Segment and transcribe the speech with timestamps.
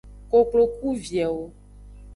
[0.31, 1.45] Koklo ku viewo.